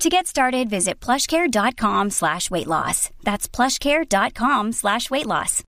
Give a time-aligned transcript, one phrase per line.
[0.00, 3.10] To get started, visit plushcare.com slash weight loss.
[3.22, 5.62] That's plushcare.com slash weight loss.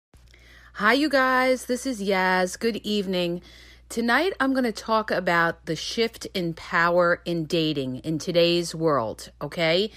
[0.74, 1.66] Hi, you guys.
[1.66, 2.58] This is Yaz.
[2.58, 3.42] Good evening.
[3.88, 9.30] Tonight, I'm going to talk about the shift in power in dating in today's world,
[9.40, 9.90] okay?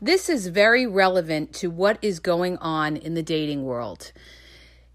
[0.00, 4.12] This is very relevant to what is going on in the dating world.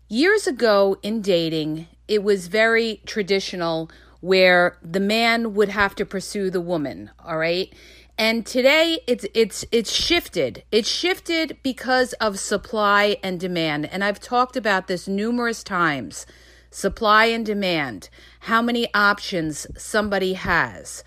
[0.07, 3.89] Years ago in dating, it was very traditional
[4.21, 7.73] where the man would have to pursue the woman, all right?
[8.17, 10.63] And today it's it's it's shifted.
[10.71, 13.87] It's shifted because of supply and demand.
[13.87, 16.25] And I've talked about this numerous times.
[16.71, 18.09] Supply and demand.
[18.41, 21.03] How many options somebody has.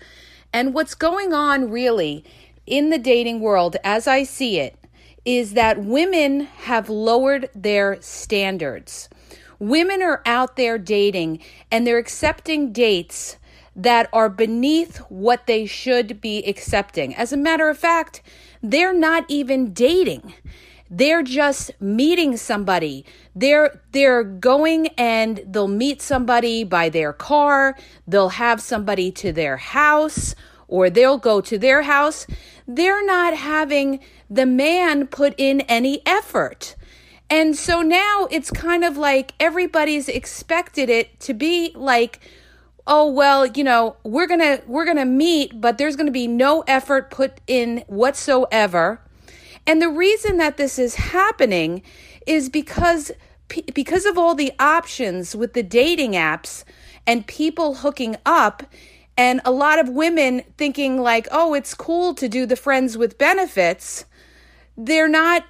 [0.53, 2.23] And what's going on really
[2.67, 4.75] in the dating world as I see it
[5.25, 9.09] is that women have lowered their standards.
[9.57, 11.39] Women are out there dating
[11.71, 13.37] and they're accepting dates
[13.83, 17.15] that are beneath what they should be accepting.
[17.15, 18.21] As a matter of fact,
[18.61, 20.33] they're not even dating.
[20.89, 23.05] They're just meeting somebody.
[23.35, 27.77] They're they're going and they'll meet somebody by their car.
[28.07, 30.35] They'll have somebody to their house
[30.67, 32.27] or they'll go to their house.
[32.67, 36.75] They're not having the man put in any effort.
[37.29, 42.19] And so now it's kind of like everybody's expected it to be like
[42.89, 47.09] oh well you know we're gonna we're gonna meet but there's gonna be no effort
[47.09, 49.01] put in whatsoever.
[49.65, 51.83] And the reason that this is happening
[52.25, 53.11] is because
[53.73, 56.63] because of all the options with the dating apps
[57.07, 58.63] and people hooking up
[59.15, 63.17] and a lot of women thinking like oh it's cool to do the friends with
[63.17, 64.05] benefits
[64.75, 65.45] they're not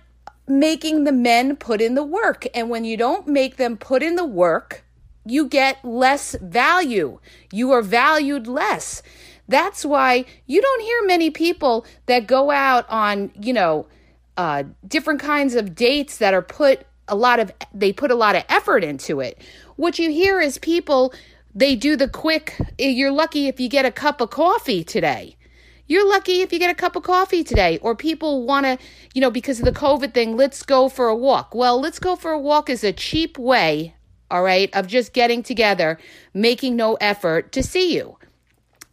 [0.49, 2.47] making the men put in the work.
[2.53, 4.83] And when you don't make them put in the work
[5.29, 7.19] you get less value.
[7.51, 9.01] You are valued less.
[9.47, 13.87] That's why you don't hear many people that go out on, you know,
[14.37, 18.35] uh, different kinds of dates that are put a lot of, they put a lot
[18.35, 19.41] of effort into it.
[19.75, 21.13] What you hear is people,
[21.55, 25.35] they do the quick, you're lucky if you get a cup of coffee today.
[25.87, 27.79] You're lucky if you get a cup of coffee today.
[27.81, 28.77] Or people want to,
[29.15, 31.55] you know, because of the COVID thing, let's go for a walk.
[31.55, 33.95] Well, let's go for a walk is a cheap way
[34.29, 35.97] all right, of just getting together,
[36.33, 38.17] making no effort to see you.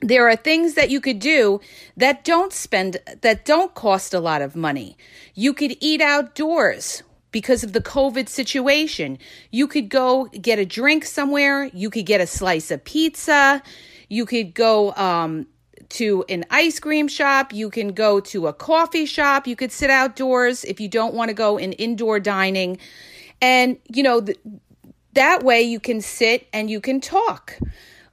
[0.00, 1.60] There are things that you could do
[1.96, 4.96] that don't spend, that don't cost a lot of money.
[5.34, 7.02] You could eat outdoors
[7.32, 9.18] because of the COVID situation.
[9.50, 11.64] You could go get a drink somewhere.
[11.64, 13.62] You could get a slice of pizza.
[14.08, 15.46] You could go um,
[15.90, 17.52] to an ice cream shop.
[17.52, 19.46] You can go to a coffee shop.
[19.46, 22.78] You could sit outdoors if you don't want to go in indoor dining.
[23.42, 24.24] And, you know,
[25.16, 27.58] that way you can sit and you can talk.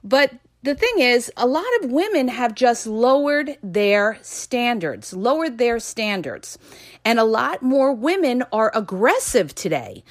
[0.02, 0.32] But
[0.62, 6.58] the thing is, a lot of women have just lowered their standards, lowered their standards.
[7.04, 10.02] And a lot more women are aggressive today.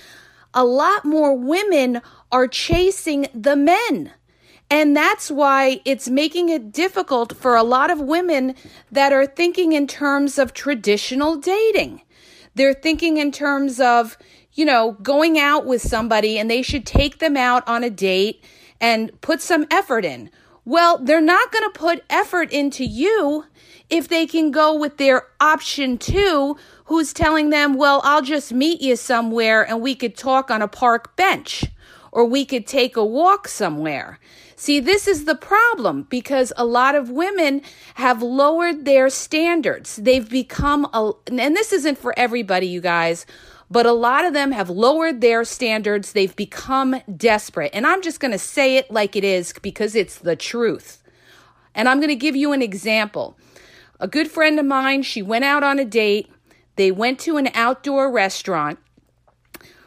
[0.54, 4.12] A lot more women are chasing the men.
[4.70, 8.56] And that's why it's making it difficult for a lot of women
[8.92, 12.02] that are thinking in terms of traditional dating.
[12.56, 14.18] They're thinking in terms of,
[14.54, 18.44] you know, going out with somebody and they should take them out on a date
[18.80, 20.30] and put some effort in.
[20.66, 23.46] Well, they're not going to put effort into you
[23.90, 28.82] if they can go with their option two, who's telling them, well, I'll just meet
[28.82, 31.66] you somewhere and we could talk on a park bench
[32.12, 34.20] or we could take a walk somewhere.
[34.56, 37.62] See, this is the problem because a lot of women
[37.96, 39.98] have lowered their standards.
[39.98, 43.26] They've become a, and this isn't for everybody, you guys
[43.70, 46.12] but a lot of them have lowered their standards.
[46.12, 47.72] They've become desperate.
[47.74, 51.02] And I'm just going to say it like it is because it's the truth.
[51.76, 53.38] And I'm going to give you an example.
[54.00, 56.30] A good friend of mine, she went out on a date.
[56.76, 58.80] They went to an outdoor restaurant.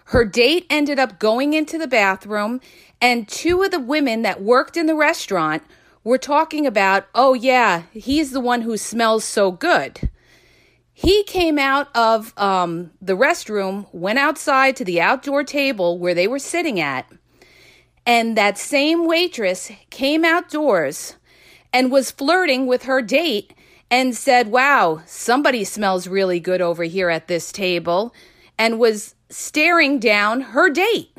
[0.07, 2.61] Her date ended up going into the bathroom,
[3.01, 5.65] and two of the women that worked in the restaurant
[6.05, 10.09] were talking about, oh, yeah, he's the one who smells so good.
[10.99, 16.27] He came out of um, the restroom, went outside to the outdoor table where they
[16.27, 17.07] were sitting at,
[18.07, 21.17] and that same waitress came outdoors
[21.71, 23.53] and was flirting with her date
[23.91, 28.15] and said, Wow, somebody smells really good over here at this table,
[28.57, 31.15] and was staring down her date.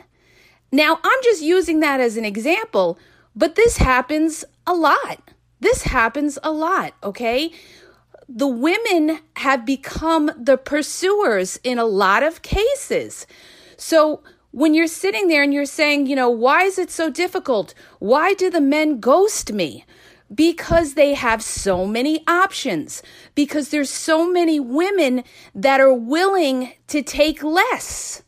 [0.72, 2.98] Now, I'm just using that as an example,
[3.36, 5.20] but this happens a lot.
[5.60, 7.52] This happens a lot, okay?
[8.30, 13.26] The women have become the pursuers in a lot of cases.
[13.78, 14.22] So,
[14.52, 17.74] when you're sitting there and you're saying, you know, why is it so difficult?
[18.00, 19.86] Why do the men ghost me?
[20.34, 23.02] because they have so many options,
[23.36, 25.24] because there's so many women
[25.56, 28.24] that are willing to take less.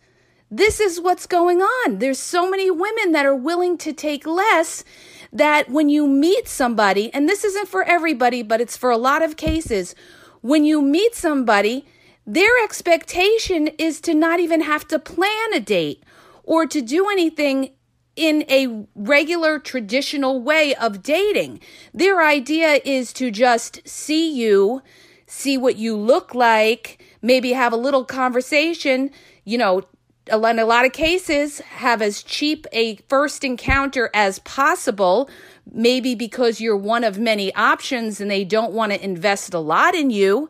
[0.51, 1.99] This is what's going on.
[1.99, 4.83] There's so many women that are willing to take less
[5.31, 9.21] that when you meet somebody, and this isn't for everybody, but it's for a lot
[9.21, 9.95] of cases,
[10.41, 11.85] when you meet somebody,
[12.25, 16.03] their expectation is to not even have to plan a date
[16.43, 17.71] or to do anything
[18.15, 21.59] in a regular traditional way of dating.
[21.93, 24.81] Their idea is to just see you,
[25.25, 29.11] see what you look like, maybe have a little conversation,
[29.45, 29.83] you know,
[30.29, 35.29] in a lot of cases, have as cheap a first encounter as possible,
[35.71, 39.95] maybe because you're one of many options and they don't want to invest a lot
[39.95, 40.49] in you.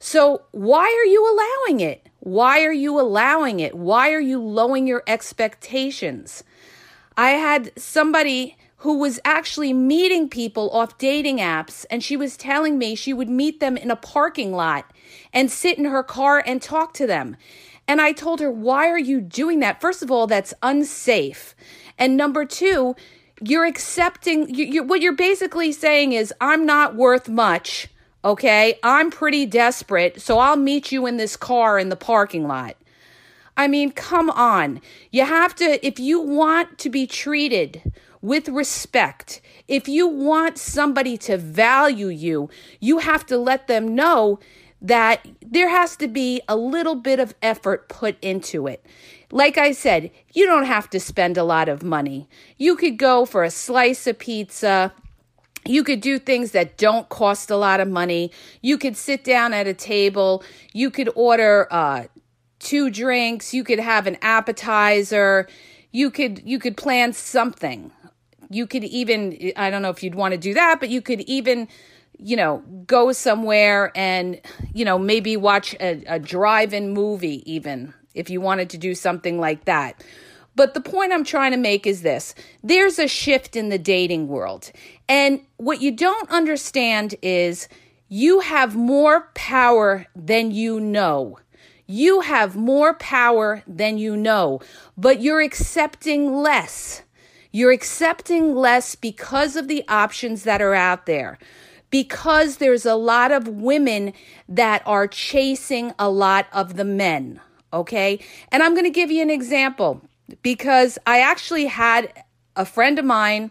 [0.00, 1.24] So, why are you
[1.66, 2.08] allowing it?
[2.20, 3.74] Why are you allowing it?
[3.74, 6.44] Why are you lowering your expectations?
[7.16, 12.78] I had somebody who was actually meeting people off dating apps, and she was telling
[12.78, 14.92] me she would meet them in a parking lot
[15.32, 17.36] and sit in her car and talk to them.
[17.88, 19.80] And I told her, Why are you doing that?
[19.80, 21.56] First of all, that's unsafe.
[21.98, 22.94] And number two,
[23.40, 27.88] you're accepting, you, you, what you're basically saying is, I'm not worth much.
[28.24, 28.78] Okay.
[28.82, 30.20] I'm pretty desperate.
[30.20, 32.76] So I'll meet you in this car in the parking lot.
[33.56, 34.80] I mean, come on.
[35.10, 41.16] You have to, if you want to be treated with respect, if you want somebody
[41.18, 42.50] to value you,
[42.80, 44.38] you have to let them know
[44.80, 48.84] that there has to be a little bit of effort put into it.
[49.30, 52.28] Like I said, you don't have to spend a lot of money.
[52.56, 54.92] You could go for a slice of pizza.
[55.66, 58.30] You could do things that don't cost a lot of money.
[58.62, 60.42] You could sit down at a table.
[60.72, 62.04] You could order uh,
[62.58, 65.48] two drinks, you could have an appetizer,
[65.90, 67.92] you could you could plan something.
[68.50, 71.20] You could even I don't know if you'd want to do that, but you could
[71.22, 71.68] even
[72.18, 74.40] you know go somewhere and
[74.74, 79.38] you know maybe watch a, a drive-in movie even if you wanted to do something
[79.38, 80.02] like that.
[80.56, 84.26] But the point I'm trying to make is this there's a shift in the dating
[84.28, 84.72] world.
[85.08, 87.68] And what you don't understand is
[88.08, 91.38] you have more power than you know.
[91.86, 94.60] You have more power than you know,
[94.96, 97.02] but you're accepting less.
[97.50, 101.38] You're accepting less because of the options that are out there.
[101.90, 104.12] Because there's a lot of women
[104.48, 107.40] that are chasing a lot of the men.
[107.72, 108.18] Okay.
[108.50, 110.02] And I'm going to give you an example
[110.42, 112.12] because I actually had
[112.56, 113.50] a friend of mine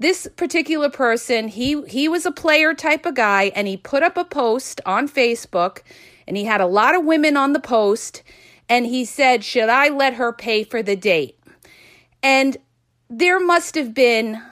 [0.00, 4.16] this particular person he he was a player type of guy and he put up
[4.16, 5.82] a post on Facebook
[6.28, 8.22] and he had a lot of women on the post
[8.68, 11.38] and he said, Should I let her pay for the date?
[12.22, 12.56] And
[13.08, 14.42] there must have been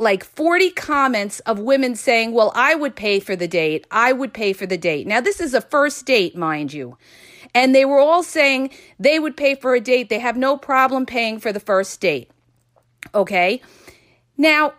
[0.00, 3.86] like 40 comments of women saying, Well, I would pay for the date.
[3.90, 5.06] I would pay for the date.
[5.06, 6.96] Now, this is a first date, mind you.
[7.54, 10.08] And they were all saying they would pay for a date.
[10.08, 12.30] They have no problem paying for the first date.
[13.14, 13.60] Okay.
[14.38, 14.72] Now,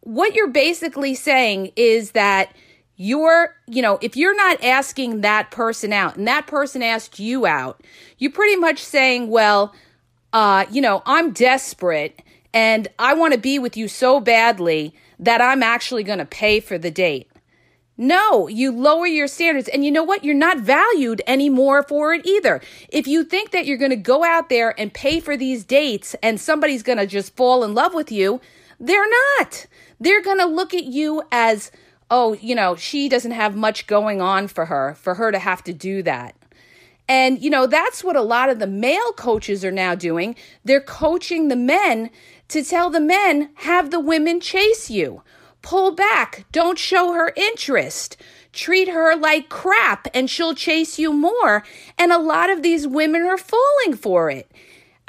[0.00, 2.54] what you're basically saying is that
[2.96, 7.46] you're, you know, if you're not asking that person out and that person asked you
[7.46, 7.82] out,
[8.18, 9.74] you're pretty much saying, well,
[10.32, 12.20] uh, you know, I'm desperate
[12.54, 16.60] and I want to be with you so badly that I'm actually going to pay
[16.60, 17.28] for the date.
[17.96, 19.68] No, you lower your standards.
[19.68, 20.24] And you know what?
[20.24, 22.60] You're not valued anymore for it either.
[22.88, 26.16] If you think that you're going to go out there and pay for these dates
[26.22, 28.40] and somebody's going to just fall in love with you,
[28.80, 29.66] they're not.
[30.00, 31.70] They're going to look at you as
[32.10, 35.64] oh, you know, she doesn't have much going on for her, for her to have
[35.64, 36.36] to do that.
[37.08, 40.36] And, you know, that's what a lot of the male coaches are now doing.
[40.64, 42.10] They're coaching the men
[42.48, 45.22] to tell the men, have the women chase you.
[45.62, 46.44] pull back.
[46.52, 48.16] Don't show her interest.
[48.52, 51.64] Treat her like crap and she'll chase you more.
[51.98, 54.50] And a lot of these women are falling for it.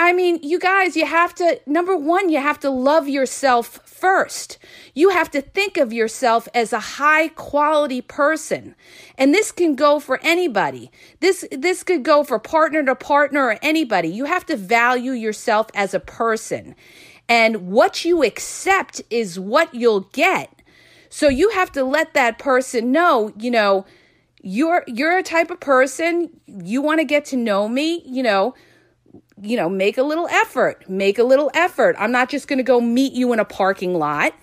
[0.03, 4.57] I mean, you guys, you have to, number one, you have to love yourself first.
[4.93, 8.75] You have to think of yourself as a high quality person.
[9.17, 10.91] And this can go for anybody.
[11.21, 14.09] This, this could go for partner to partner or anybody.
[14.09, 16.75] You have to value yourself as a person.
[17.29, 20.61] And what you accept is what you'll get.
[21.07, 23.85] So you have to let that person know, you know,
[24.41, 28.55] you're you're a type of person, you want to get to know me, you know,
[29.41, 30.89] you know, make a little effort.
[30.89, 31.95] Make a little effort.
[31.99, 34.33] I'm not just going to go meet you in a parking lot.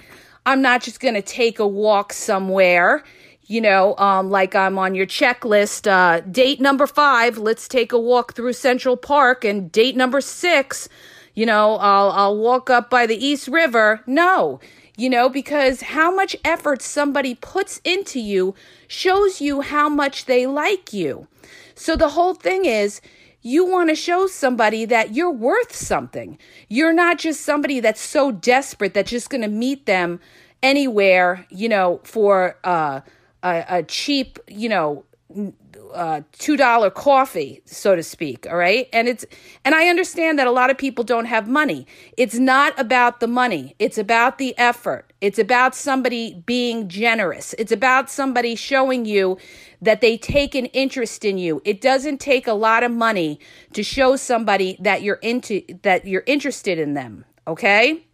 [0.46, 3.04] I'm not just going to take a walk somewhere,
[3.44, 5.86] you know, um, like I'm on your checklist.
[5.86, 9.44] Uh, date number five, let's take a walk through Central Park.
[9.44, 10.88] And date number six,
[11.34, 14.02] you know, I'll, I'll walk up by the East River.
[14.06, 14.60] No,
[14.96, 18.54] you know, because how much effort somebody puts into you
[18.88, 21.26] shows you how much they like you.
[21.74, 23.00] So the whole thing is,
[23.42, 26.38] you want to show somebody that you're worth something.
[26.68, 30.20] You're not just somebody that's so desperate that's just going to meet them
[30.62, 33.00] anywhere, you know, for uh,
[33.42, 35.04] a, a cheap, you know,
[35.94, 38.46] uh, two dollar coffee, so to speak.
[38.48, 39.24] All right, and it's
[39.64, 41.86] and I understand that a lot of people don't have money.
[42.16, 43.74] It's not about the money.
[43.78, 45.09] It's about the effort.
[45.20, 47.54] It's about somebody being generous.
[47.58, 49.38] It's about somebody showing you
[49.82, 51.60] that they take an interest in you.
[51.64, 53.38] It doesn't take a lot of money
[53.74, 57.24] to show somebody that you're into that you're interested in them.
[57.46, 58.04] Okay.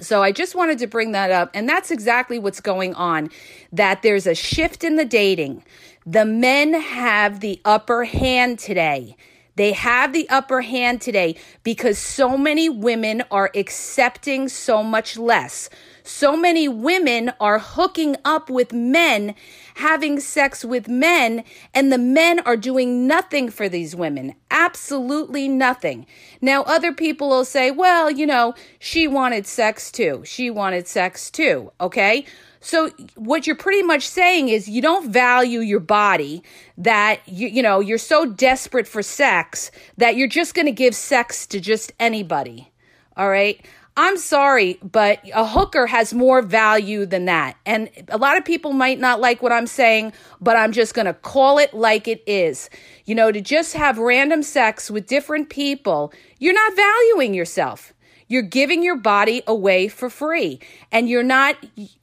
[0.00, 1.50] So I just wanted to bring that up.
[1.54, 3.30] And that's exactly what's going on
[3.72, 5.64] that there's a shift in the dating.
[6.04, 9.16] The men have the upper hand today.
[9.56, 15.70] They have the upper hand today because so many women are accepting so much less.
[16.02, 19.34] So many women are hooking up with men,
[19.76, 24.34] having sex with men, and the men are doing nothing for these women.
[24.50, 26.06] Absolutely nothing.
[26.42, 30.22] Now, other people will say, well, you know, she wanted sex too.
[30.26, 31.72] She wanted sex too.
[31.80, 32.26] Okay.
[32.64, 36.42] So what you're pretty much saying is you don't value your body
[36.78, 40.94] that you you know, you're so desperate for sex that you're just going to give
[40.94, 42.72] sex to just anybody.
[43.18, 43.64] All right?
[43.96, 47.56] I'm sorry, but a hooker has more value than that.
[47.64, 51.06] And a lot of people might not like what I'm saying, but I'm just going
[51.06, 52.70] to call it like it is.
[53.04, 57.93] You know, to just have random sex with different people, you're not valuing yourself.
[58.28, 61.56] You're giving your body away for free and you're not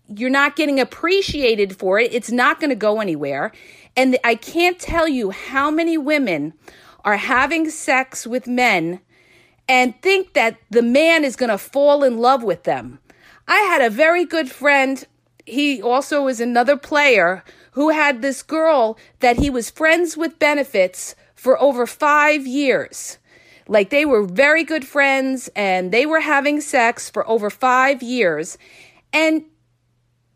[0.08, 2.14] you're not getting appreciated for it.
[2.14, 3.52] It's not going to go anywhere.
[3.96, 6.54] And I can't tell you how many women
[7.04, 9.00] are having sex with men
[9.68, 13.00] and think that the man is going to fall in love with them.
[13.48, 15.04] I had a very good friend.
[15.46, 21.16] He also is another player who had this girl that he was friends with benefits
[21.36, 23.18] for over five years.
[23.72, 28.58] Like they were very good friends and they were having sex for over five years.
[29.14, 29.46] And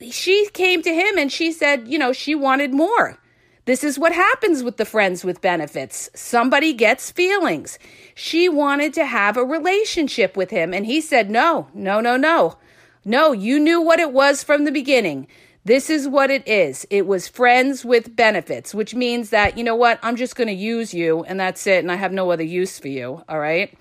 [0.09, 3.19] she came to him and she said, you know, she wanted more.
[3.65, 6.09] This is what happens with the friends with benefits.
[6.15, 7.77] Somebody gets feelings.
[8.13, 12.57] She wanted to have a relationship with him, and he said, No, no, no, no.
[13.03, 15.27] No, you knew what it was from the beginning.
[15.65, 16.85] This is what it is.
[16.91, 20.53] It was friends with benefits, which means that, you know what, I'm just going to
[20.53, 21.79] use you and that's it.
[21.79, 23.23] And I have no other use for you.
[23.27, 23.75] All right.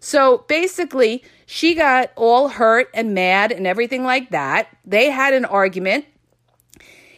[0.00, 4.68] So basically, she got all hurt and mad and everything like that.
[4.84, 6.06] They had an argument.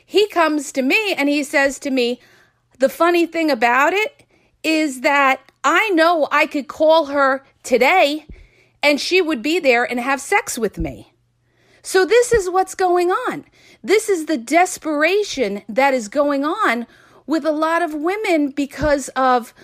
[0.05, 2.21] He comes to me and he says to me,
[2.79, 4.27] The funny thing about it
[4.63, 8.27] is that I know I could call her today
[8.83, 11.15] and she would be there and have sex with me.
[11.83, 13.47] So, this is what's going on.
[13.83, 16.87] This is the desperation that is going on
[17.27, 19.55] with a lot of women because of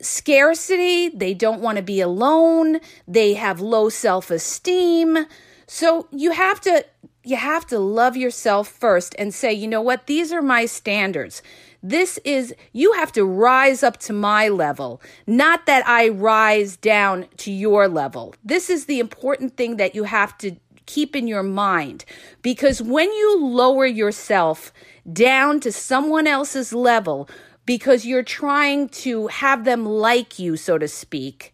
[0.00, 1.08] scarcity.
[1.08, 2.80] They don't want to be alone.
[3.08, 5.26] They have low self esteem.
[5.66, 6.84] So, you have to.
[7.24, 10.06] You have to love yourself first and say, you know what?
[10.06, 11.42] These are my standards.
[11.82, 17.26] This is, you have to rise up to my level, not that I rise down
[17.38, 18.34] to your level.
[18.44, 22.04] This is the important thing that you have to keep in your mind.
[22.42, 24.72] Because when you lower yourself
[25.12, 27.28] down to someone else's level
[27.64, 31.52] because you're trying to have them like you so to speak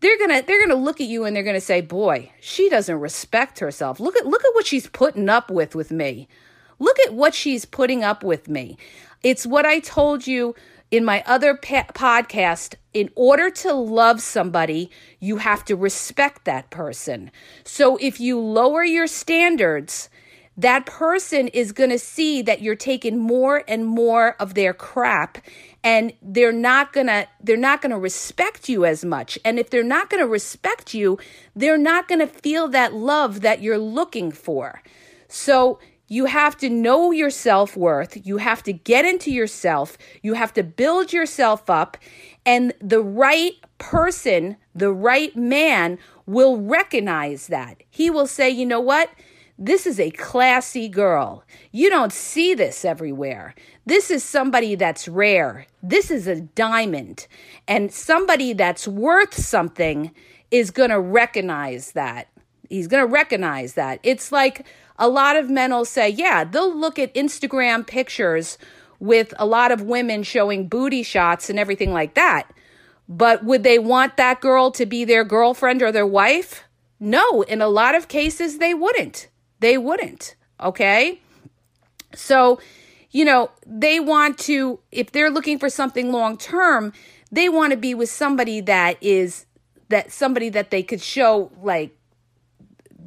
[0.00, 3.58] they're to they're to look at you and they're to say boy she doesn't respect
[3.58, 3.98] herself.
[3.98, 6.28] Look at look at what she's putting up with with me.
[6.78, 8.76] Look at what she's putting up with me.
[9.22, 10.54] It's what i told you
[10.90, 14.90] in my other pa- podcast, in order to love somebody,
[15.20, 17.30] you have to respect that person.
[17.64, 20.08] So if you lower your standards,
[20.56, 25.38] that person is going to see that you're taking more and more of their crap
[25.84, 29.68] and they're not going to they're not going to respect you as much and if
[29.68, 31.18] they're not going to respect you
[31.54, 34.82] they're not going to feel that love that you're looking for
[35.28, 40.52] so you have to know your self-worth you have to get into yourself you have
[40.52, 41.96] to build yourself up
[42.44, 48.80] and the right person the right man will recognize that he will say you know
[48.80, 49.10] what
[49.58, 51.42] this is a classy girl.
[51.72, 53.54] You don't see this everywhere.
[53.86, 55.66] This is somebody that's rare.
[55.82, 57.26] This is a diamond.
[57.66, 60.12] And somebody that's worth something
[60.50, 62.28] is going to recognize that.
[62.68, 64.00] He's going to recognize that.
[64.02, 64.66] It's like
[64.98, 68.58] a lot of men will say, yeah, they'll look at Instagram pictures
[68.98, 72.50] with a lot of women showing booty shots and everything like that.
[73.08, 76.64] But would they want that girl to be their girlfriend or their wife?
[76.98, 79.28] No, in a lot of cases, they wouldn't.
[79.60, 80.34] They wouldn't.
[80.60, 81.20] Okay.
[82.14, 82.58] So,
[83.10, 86.92] you know, they want to, if they're looking for something long term,
[87.30, 89.46] they want to be with somebody that is,
[89.88, 91.96] that somebody that they could show like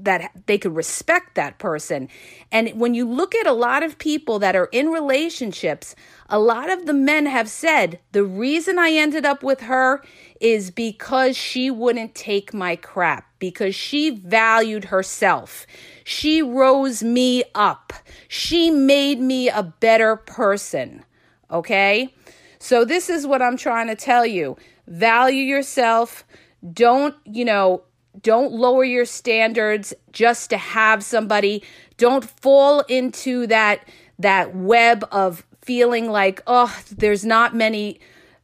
[0.04, 2.10] that they could respect that person.
[2.52, 5.96] And when you look at a lot of people that are in relationships,
[6.30, 10.04] a lot of the men have said, the reason I ended up with her
[10.40, 15.66] is because she wouldn't take my crap, because she valued herself.
[16.04, 17.94] She rose me up.
[18.28, 21.04] She made me a better person.
[21.52, 22.14] Okay?
[22.60, 26.26] So, this is what I'm trying to tell you value yourself.
[26.74, 27.84] Don't, you know,
[28.22, 31.64] don't lower your standards just to have somebody.
[31.98, 33.88] Don't fall into that
[34.18, 38.00] that web of feeling like, "Oh, there's not many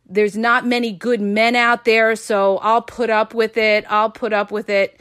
[0.07, 3.85] there's not many good men out there, so I'll put up with it.
[3.89, 4.99] I'll put up with it."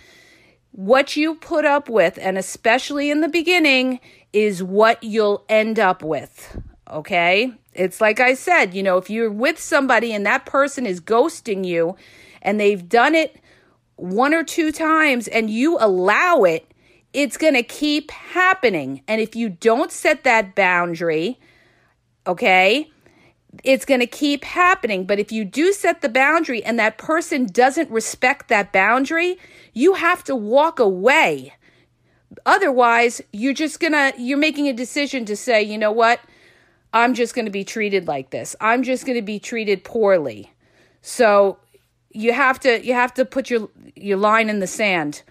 [0.73, 4.01] What you put up with, and especially in the beginning,
[4.33, 6.61] is what you'll end up with.
[6.91, 7.53] Okay?
[7.73, 11.65] It's like I said, you know, if you're with somebody and that person is ghosting
[11.65, 11.97] you
[12.43, 13.37] and they've done it
[13.97, 16.71] one or two times and you allow it,
[17.13, 19.03] it's going to keep happening.
[19.07, 21.39] And if you don't set that boundary,
[22.27, 22.91] okay,
[23.63, 25.05] it's going to keep happening.
[25.05, 29.39] But if you do set the boundary and that person doesn't respect that boundary,
[29.73, 31.55] you have to walk away.
[32.45, 36.21] Otherwise, you're just going to, you're making a decision to say, you know what?
[36.93, 38.57] I'm just going to be treated like this.
[38.61, 40.53] I'm just going to be treated poorly.
[41.03, 41.59] So
[42.15, 45.23] you have to you have to put your your line in the sand.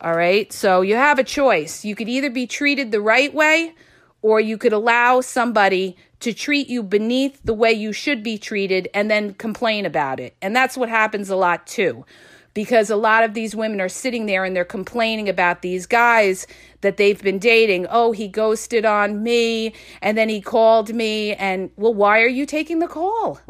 [0.00, 0.50] All right?
[0.50, 1.84] So you have a choice.
[1.84, 3.74] You could either be treated the right way
[4.22, 8.88] or you could allow somebody to treat you beneath the way you should be treated
[8.94, 10.36] and then complain about it.
[10.40, 12.04] And that's what happens a lot too.
[12.52, 16.46] Because a lot of these women are sitting there and they're complaining about these guys
[16.80, 17.86] that they've been dating.
[17.88, 21.34] Oh, he ghosted on me and then he called me.
[21.34, 23.40] And well, why are you taking the call?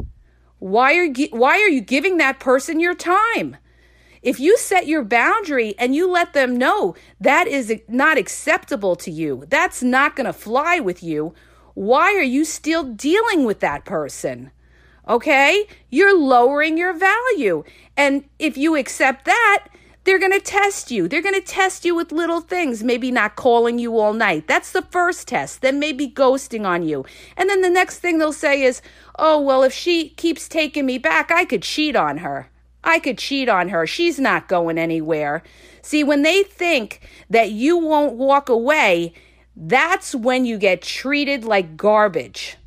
[0.61, 3.57] Why are you, why are you giving that person your time?
[4.21, 9.09] If you set your boundary and you let them know that is not acceptable to
[9.09, 11.33] you, that's not going to fly with you,
[11.73, 14.51] why are you still dealing with that person?
[15.09, 15.65] Okay?
[15.89, 17.63] You're lowering your value.
[17.97, 19.67] And if you accept that,
[20.11, 21.07] they're going to test you.
[21.07, 24.45] They're going to test you with little things, maybe not calling you all night.
[24.45, 25.61] That's the first test.
[25.61, 27.05] Then maybe ghosting on you.
[27.37, 28.81] And then the next thing they'll say is,
[29.17, 32.49] oh, well, if she keeps taking me back, I could cheat on her.
[32.83, 33.87] I could cheat on her.
[33.87, 35.43] She's not going anywhere.
[35.81, 39.13] See, when they think that you won't walk away,
[39.55, 42.57] that's when you get treated like garbage.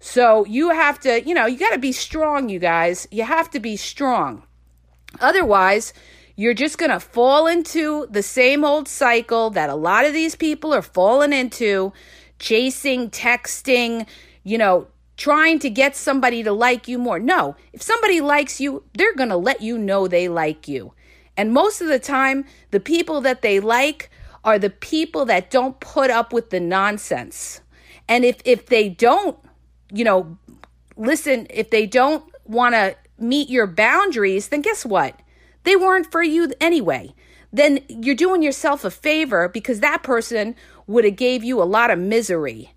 [0.00, 3.06] So you have to, you know, you got to be strong, you guys.
[3.10, 4.44] You have to be strong.
[5.20, 5.92] Otherwise,
[6.36, 10.34] you're just going to fall into the same old cycle that a lot of these
[10.34, 11.92] people are falling into
[12.38, 14.06] chasing, texting,
[14.42, 17.20] you know, trying to get somebody to like you more.
[17.20, 20.92] No, if somebody likes you, they're going to let you know they like you.
[21.36, 24.10] And most of the time, the people that they like
[24.44, 27.60] are the people that don't put up with the nonsense.
[28.08, 29.38] And if if they don't,
[29.92, 30.38] you know,
[30.96, 35.18] listen, if they don't want to meet your boundaries, then guess what?
[35.64, 37.14] They weren't for you anyway.
[37.52, 41.90] Then you're doing yourself a favor because that person would have gave you a lot
[41.90, 42.72] of misery.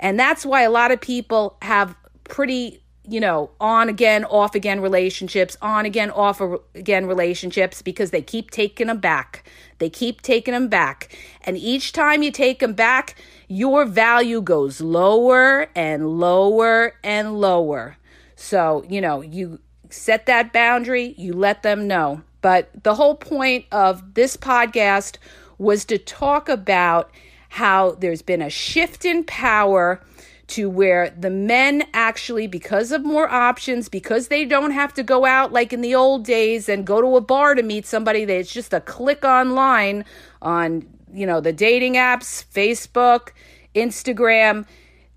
[0.00, 4.80] And that's why a lot of people have pretty, you know, on again, off again
[4.80, 6.40] relationships, on again, off
[6.74, 9.48] again relationships because they keep taking them back.
[9.78, 11.16] They keep taking them back.
[11.42, 13.16] And each time you take them back,
[13.48, 17.96] your value goes lower and lower and lower.
[18.36, 19.58] So, you know, you
[19.90, 22.22] set that boundary, you let them know.
[22.48, 25.18] But the whole point of this podcast
[25.58, 27.10] was to talk about
[27.50, 30.00] how there's been a shift in power
[30.46, 35.26] to where the men actually, because of more options, because they don't have to go
[35.26, 38.50] out like in the old days and go to a bar to meet somebody, it's
[38.50, 40.06] just a click online
[40.40, 43.32] on, you know, the dating apps, Facebook,
[43.74, 44.64] Instagram.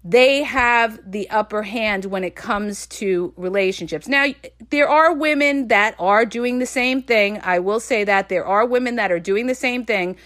[0.03, 4.07] They have the upper hand when it comes to relationships.
[4.07, 4.27] Now,
[4.71, 7.39] there are women that are doing the same thing.
[7.43, 10.17] I will say that there are women that are doing the same thing.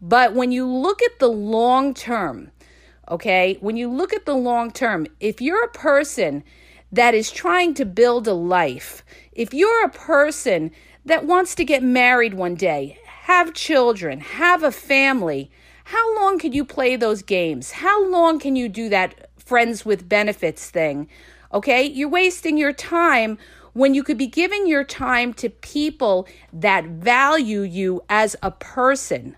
[0.00, 2.50] But when you look at the long term,
[3.12, 3.58] Okay.
[3.60, 6.44] When you look at the long term, if you're a person
[6.90, 10.70] that is trying to build a life, if you're a person
[11.04, 15.50] that wants to get married one day, have children, have a family,
[15.84, 17.72] how long can you play those games?
[17.72, 21.08] How long can you do that friends with benefits thing?
[21.52, 21.84] Okay.
[21.84, 23.38] You're wasting your time
[23.72, 29.36] when you could be giving your time to people that value you as a person.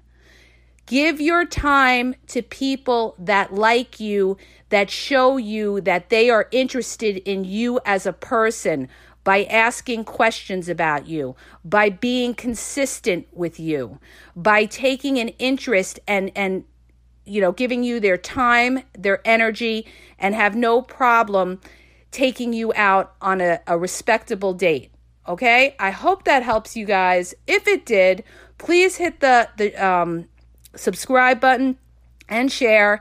[0.87, 4.37] Give your time to people that like you,
[4.69, 8.89] that show you that they are interested in you as a person
[9.25, 11.35] by asking questions about you,
[11.65, 13.99] by being consistent with you,
[14.37, 16.65] by taking an interest and and
[17.27, 19.87] you know, giving you their time, their energy
[20.19, 21.61] and have no problem
[22.11, 24.93] taking you out on a, a respectable date.
[25.27, 25.75] Okay?
[25.79, 27.35] I hope that helps you guys.
[27.47, 28.25] If it did,
[28.59, 30.29] please hit the the um
[30.77, 31.79] subscribe button
[32.29, 33.01] and share.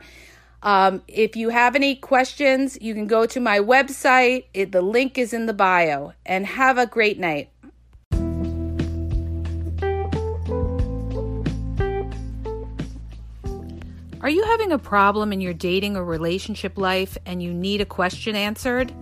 [0.64, 4.46] Um, if you have any questions, you can go to my website.
[4.54, 6.14] It, the link is in the bio.
[6.26, 7.50] And have a great night.
[14.22, 17.86] Are you having a problem in your dating or relationship life and you need a
[17.86, 18.94] question answered?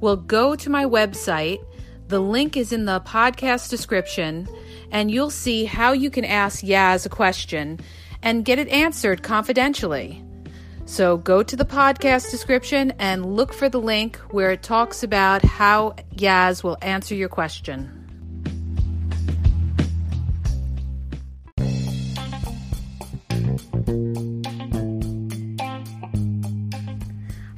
[0.00, 1.62] Well, go to my website.
[2.08, 4.48] The link is in the podcast description
[4.90, 7.80] and you'll see how you can ask Yaz a question
[8.22, 10.25] and get it answered confidentially.
[10.88, 15.44] So go to the podcast description and look for the link where it talks about
[15.44, 17.90] how Yaz will answer your question.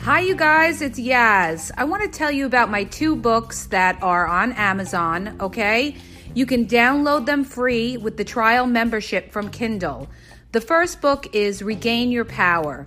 [0.01, 1.71] Hi, you guys, it's Yaz.
[1.77, 5.95] I want to tell you about my two books that are on Amazon, okay?
[6.35, 10.09] You can download them free with the trial membership from Kindle.
[10.53, 12.87] The first book is Regain Your Power.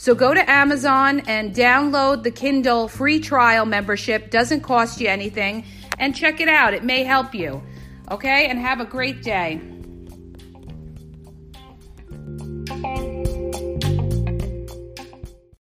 [0.00, 4.30] So go to Amazon and download the Kindle free trial membership.
[4.30, 5.66] Doesn't cost you anything.
[5.98, 6.72] And check it out.
[6.72, 7.62] It may help you.
[8.10, 8.46] Okay?
[8.46, 9.60] And have a great day.